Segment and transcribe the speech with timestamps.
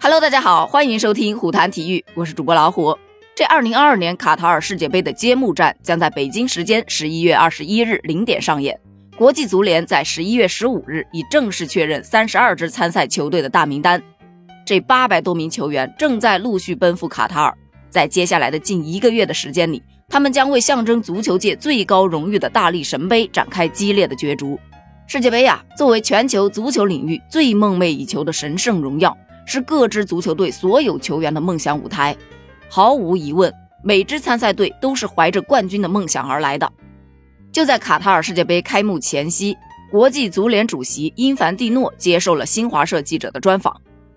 [0.00, 2.96] Hello，大家好，欢迎收听虎谈体育，我是主播老虎。
[3.34, 8.78] 这二零二二年卡塔尔世界杯的揭幕战将在北京时间十一月二十一日零点上演。
[9.16, 14.00] 国际足联在十一月十五日已正式确认三十二支参赛球队的大名单，
[14.64, 17.52] 这八百多名球员正在陆续奔赴卡塔尔。
[17.90, 24.58] 在接下来的近一个月的时间里，他们将为象征足球界最高荣誉的大力神杯展开激烈的角逐。
[25.08, 29.16] 世界杯呀，作为全球足球领域最梦寐以求的神圣荣耀。
[29.48, 32.14] 是各支足球队所有球员的梦想舞台，
[32.68, 33.50] 毫无疑问，
[33.82, 36.70] 每支参赛队都是怀着冠军的梦想而来的。
[37.50, 39.56] 就在卡塔尔世界杯开幕前夕，
[39.90, 43.74] 国际足联主席因凡蒂诺接受了新华社记者的专访，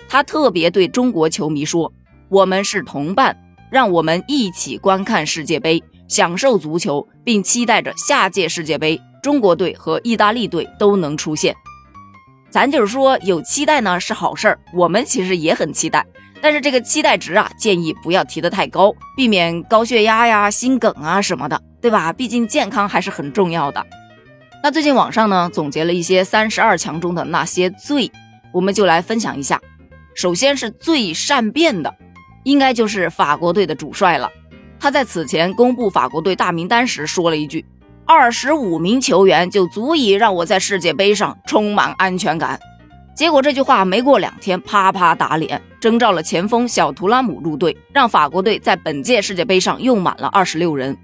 [0.10, 1.90] 他特别对中国球迷说
[2.28, 3.34] ：“我们是同伴，
[3.72, 11.56] 让我们一起观看世界杯，享受足球，并期待着下届世界杯中国队和意大利队都能出现。”
[12.52, 16.06] 咱就是说，有期待呢是好事儿，我们其实也很期待，
[16.42, 22.12] 但是这个期待值啊，建议不要提得太高，避免高血压呀、心梗啊什么的，对吧？
[22.12, 23.86] 毕竟健康还是很重要的。
[24.62, 28.12] 那最近网上呢，总结了一些三十二强中的那些最，
[28.52, 29.60] 我们就来分享一下。
[30.14, 31.96] 首先是最善变的，
[32.44, 34.30] 应该就是法国队的主帅了。
[34.78, 37.66] 他在此前公布法国队大名单时说了一句。
[38.06, 42.60] 二十五名球员就足以让我在世界杯上充满安全感。
[43.16, 50.98] 结果这句话没过两天，啪啪打脸，征召了前锋小图拉姆入队，让法国队在本届世界杯上用满了二十六人。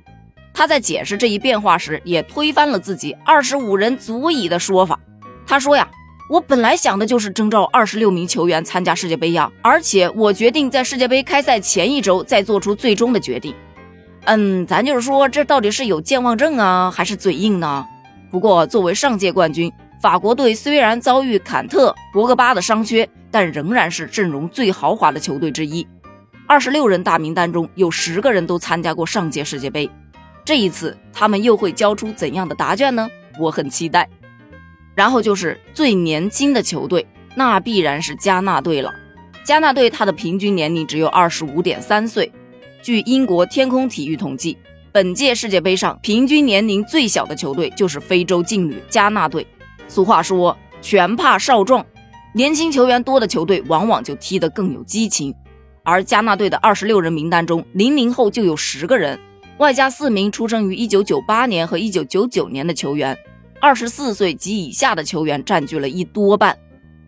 [0.54, 5.00] 他在解释这一变化时，也推翻了自己二十五人足矣的说法。
[5.46, 5.88] 他说呀，
[6.30, 13.54] 我本来想的就是征召二十六名球员参加世界杯呀，而且我决定在世界杯开赛前一周再做出最终的决定。
[14.26, 17.86] 嗯，咱就是说，这到底是有健忘症啊，还是嘴硬呢？
[18.30, 25.88] 不过，作为上届冠军，法国队虽然遭遇坎特、博格巴的伤缺，但仍然是阵容最豪华的球队之一。
[26.46, 29.90] 二十六人大名单中有十个人都参加过上届世界杯，
[30.44, 33.08] 这一次他们又会交出怎样的答卷呢？
[33.40, 34.10] 我很期待。
[34.94, 38.94] 然后就是最年轻的球队，那必然是加纳队了。
[39.46, 42.30] 加纳队他的平均年龄只有二十五点三岁。
[42.88, 44.58] 据英国天空体育统计，
[44.94, 49.46] 本届世界杯上平均年龄最小的球队就是非洲劲旅加纳队。
[49.90, 51.86] 俗话说“拳怕少壮”，
[52.34, 55.36] 年轻球员多的球队往往就踢得更有激情。
[55.84, 59.20] 而加纳队的二十六人名单中，零零后就有十个人，
[59.58, 63.18] 外加四名出生于一九九八年和一九九九年的球员，
[63.60, 66.58] 二十四岁及以下的球员占据了一多半，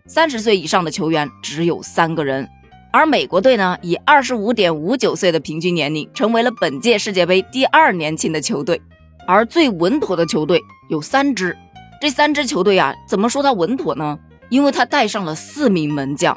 [0.04, 2.46] 三十岁以上的球员只有三个人。
[2.92, 8.80] 而美国队呢，以二十五点五九岁的平均年龄，成为了本届世界杯第二年轻的球队。
[9.28, 11.56] 而最稳妥的球队有三支，
[12.00, 14.18] 这三支球队啊，怎么说它稳妥呢？
[14.48, 16.36] 因为它带上了四名门将。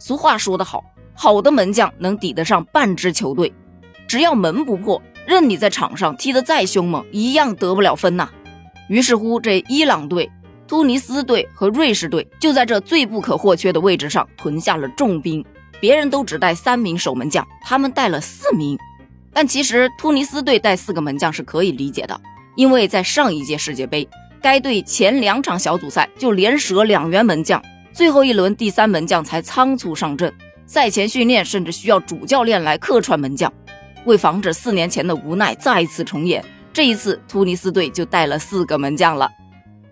[0.00, 0.82] 俗话说得好，
[1.14, 3.52] 好的门将能抵得上半支球队。
[4.08, 8.28] 只要门不破，任你在场上踢得再凶猛，一样得不了分呐。
[8.88, 10.28] 于是乎，这伊朗队、
[10.66, 15.44] 突尼斯队和瑞士队就在这最不可或缺的位置上屯下了重兵。
[15.80, 18.78] 别人都只带三名守门将，他们带了四名。
[19.32, 22.18] 但其实突尼斯队带四个门将是可以理解的，
[22.54, 24.08] 因为在上一届世界杯，
[24.40, 30.32] 该队前两场小组赛就连折两员门将，最后一轮第三门将才仓促上阵，
[30.64, 33.52] 赛前训练甚至需要主教练来客串门将。
[34.06, 39.28] 为防止四年前的无奈再次重演，这一次突尼斯队就带了四个门将了。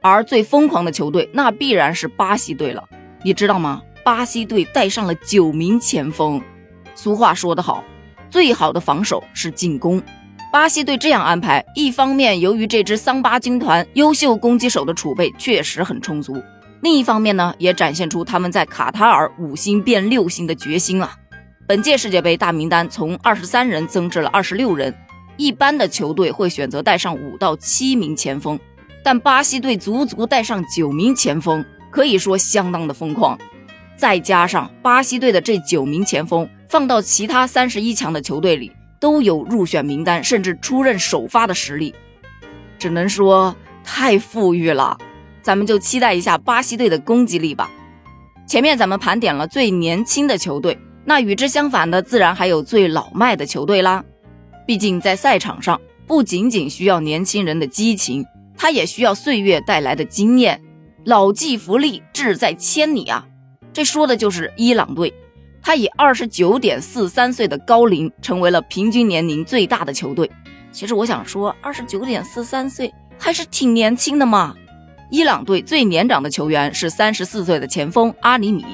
[0.00, 2.82] 而最疯狂的球队，那必然是巴西队了，
[3.22, 3.82] 你知道吗？
[4.04, 6.38] 巴西队带上了九名前锋。
[6.94, 7.82] 俗话说得好，
[8.28, 10.00] 最好的防守是进攻。
[10.52, 16.36] 巴西队这样安排，一方面由于这支桑巴军团优秀攻击手的储备确实很充足，
[16.82, 21.16] 另一方面呢，也展现出他们在卡塔尔五星变六星的决心啊。
[21.66, 24.94] 本届世界杯大名单从二十三人增至了二十六人，
[25.38, 28.60] 一般的球队会选择带上五到七名前锋，
[29.02, 33.38] 但巴西队足足带上九名前锋，可以说相当的疯狂。
[33.96, 41.94] 再加上巴西队的这九名前锋，放到其他三十一强的球队里都有入选名单，甚至出任首发的实力，
[42.78, 43.54] 只能说
[43.84, 44.98] 太富裕了。
[45.42, 47.70] 咱们就期待一下巴西队的攻击力吧。
[48.46, 54.02] 前面咱们盘点了最年轻的球队，那与之相反的自然还有最老迈的球队啦。
[54.66, 58.24] 毕竟在赛场上，不仅仅需要年轻人的激情，
[58.56, 60.60] 他也需要岁月带来的经验。
[61.04, 63.26] 老骥伏枥，志在千里啊。
[63.74, 65.12] 这说的就是伊朗队。
[65.60, 70.30] 他以二十九点四三岁的高龄成为了平均年龄最大的球队。
[70.70, 74.54] 其实我想说二十九点四三岁还是挺年轻的嘛。
[75.10, 78.64] 伊朗队最年长的球员是三十四岁的前锋阿里米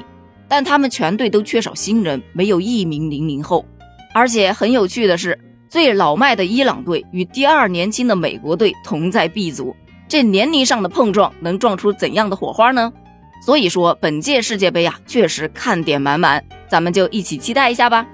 [0.47, 3.65] 但他们全队都缺少新人没有一名零零后。
[4.13, 5.39] 而且很有趣的是
[5.69, 9.73] 最老迈的伊朗队与第二年轻的美国队同在 b 组。
[10.09, 12.91] 这年龄上的碰撞能撞出怎样的火花呢？
[13.41, 18.07] 所以说本届世界杯呀确实看点满满咱们就一起期待一下吧。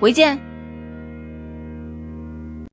[0.00, 0.51] 回见。